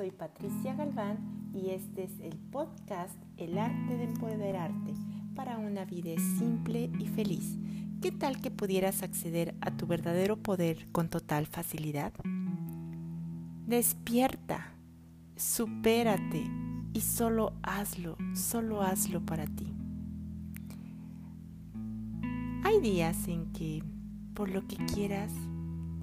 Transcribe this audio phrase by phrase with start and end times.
[0.00, 1.18] soy Patricia Galván
[1.52, 4.94] y este es el podcast El arte de empoderarte
[5.36, 7.58] para una vida simple y feliz.
[8.00, 12.14] ¿Qué tal que pudieras acceder a tu verdadero poder con total facilidad?
[13.66, 14.72] Despierta,
[15.36, 16.50] supérate
[16.94, 19.70] y solo hazlo, solo hazlo para ti.
[22.64, 23.84] Hay días en que,
[24.32, 25.30] por lo que quieras,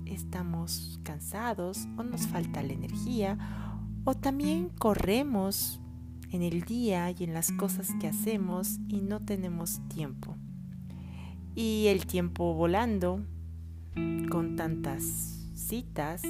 [0.05, 3.39] estamos cansados o nos falta la energía
[4.09, 5.81] o también corremos
[6.31, 10.37] en el día y en las cosas que hacemos y no tenemos tiempo.
[11.55, 13.25] Y el tiempo volando
[14.29, 15.03] con tantas
[15.55, 16.21] citas,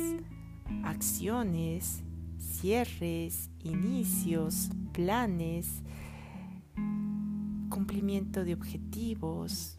[0.85, 2.01] acciones,
[2.39, 5.83] cierres, inicios, planes,
[7.69, 9.77] cumplimiento de objetivos,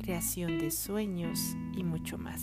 [0.00, 2.42] creación de sueños y mucho más.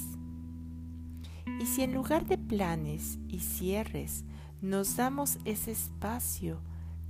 [1.59, 4.25] Y si en lugar de planes y cierres
[4.61, 6.61] nos damos ese espacio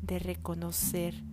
[0.01, 1.23] de reconocer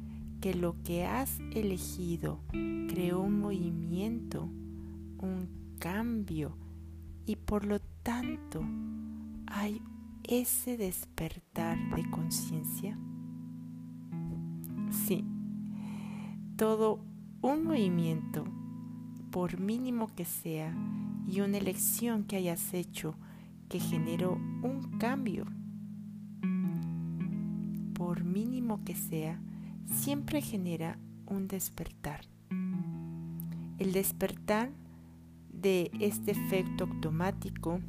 [0.40, 2.40] que lo que has elegido
[2.88, 4.44] creó un movimiento,
[5.18, 6.56] un cambio
[7.26, 8.62] y por lo tanto
[9.46, 9.82] hay
[10.24, 12.98] ese despertar de conciencia?
[14.90, 15.24] Sí,
[16.56, 17.00] todo
[17.42, 18.44] un movimiento
[19.30, 20.74] por mínimo que sea,
[21.26, 23.16] y una elección que hayas hecho
[23.68, 25.46] que generó un cambio,
[27.94, 29.40] por mínimo que sea,
[29.86, 32.22] siempre genera un despertar.
[33.78, 34.72] El despertar
[35.52, 37.80] de este efecto automático,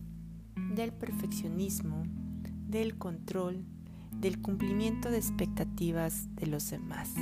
[0.75, 2.03] del perfeccionismo,
[2.67, 3.65] del control,
[4.11, 7.15] del cumplimiento de expectativas de los demás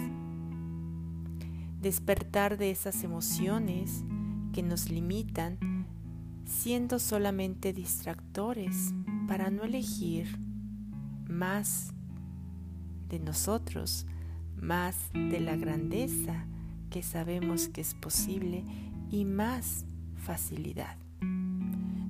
[1.82, 4.04] despertar de esas emociones
[4.54, 5.79] que nos limitan,
[6.50, 8.94] siendo solamente distractores
[9.28, 10.40] para no elegir
[11.30, 11.94] más
[13.08, 14.08] de nosotros,
[14.58, 16.46] más de la grandeza
[16.90, 18.64] que sabemos que es posible
[19.12, 19.86] y más
[20.16, 20.98] facilidad.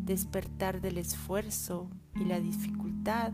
[0.05, 3.33] Despertar del esfuerzo y la dificultad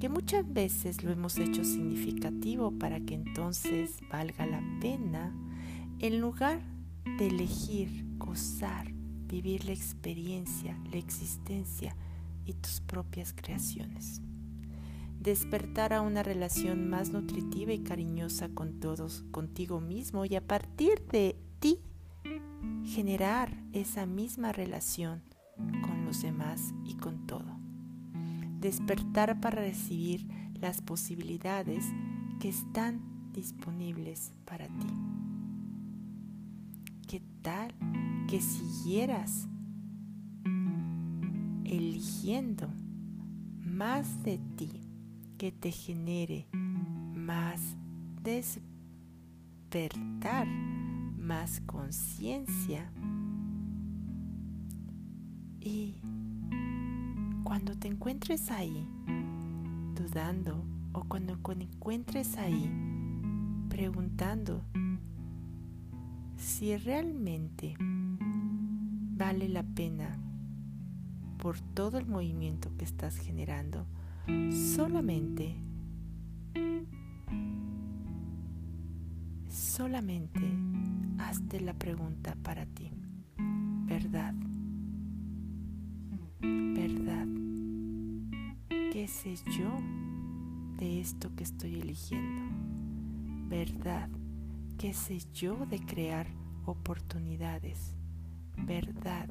[0.00, 5.34] que muchas veces lo hemos hecho significativo para que entonces valga la pena
[5.98, 6.60] en lugar
[7.18, 8.95] de elegir gozar,
[9.26, 11.96] vivir la experiencia, la existencia
[12.44, 14.22] y tus propias creaciones.
[15.20, 21.04] Despertar a una relación más nutritiva y cariñosa con todos, contigo mismo y a partir
[21.10, 21.80] de ti
[22.84, 25.22] generar esa misma relación
[25.56, 27.58] con los demás y con todo.
[28.60, 31.84] Despertar para recibir las posibilidades
[32.40, 34.86] que están disponibles para ti
[38.28, 39.48] que siguieras
[41.64, 42.68] eligiendo
[43.64, 44.80] más de ti
[45.38, 47.76] que te genere más
[49.70, 52.90] despertar, más conciencia.
[55.60, 56.00] Y
[57.44, 58.88] cuando te encuentres ahí,
[59.94, 62.70] dudando, o cuando te encuentres ahí,
[63.68, 64.64] preguntando
[66.36, 67.76] si realmente
[69.16, 70.18] vale la pena
[71.38, 73.86] por todo el movimiento que estás generando,
[74.74, 75.56] solamente,
[79.48, 80.40] solamente
[81.18, 82.90] hazte la pregunta para ti,
[83.86, 84.34] ¿verdad?
[86.40, 87.26] ¿Verdad?
[88.92, 89.70] ¿Qué sé yo
[90.78, 92.42] de esto que estoy eligiendo?
[93.48, 94.10] ¿Verdad?
[94.76, 96.26] ¿Qué sé yo de crear
[96.66, 97.96] oportunidades?
[98.56, 99.28] ¿Verdad?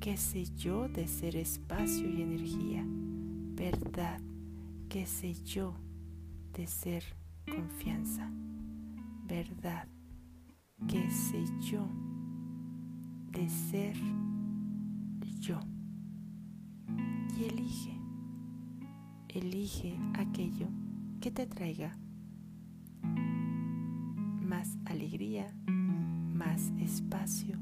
[0.00, 2.84] ¿Qué sé yo de ser espacio y energía?
[2.86, 4.20] ¿Verdad?
[4.88, 5.74] ¿Qué sé yo
[6.52, 7.04] de ser
[7.48, 8.30] confianza?
[9.26, 9.88] ¿Verdad?
[10.88, 11.86] ¿Qué sé yo
[13.30, 13.96] de ser
[15.40, 15.60] yo?
[17.38, 17.98] Y elige,
[19.28, 20.68] elige aquello
[21.20, 21.96] que te traiga
[24.42, 27.58] más alegría, más espacio,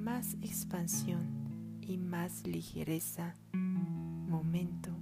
[0.00, 4.99] más expansión y más ligereza momento.